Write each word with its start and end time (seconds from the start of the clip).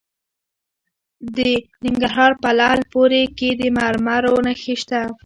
د 1.35 1.37
ننګرهار 1.83 2.31
په 2.43 2.49
لعل 2.59 2.81
پورې 2.93 3.21
کې 3.37 3.49
د 3.59 3.61
مرمرو 3.77 4.33
نښې 4.45 4.75
شته. 4.81 5.01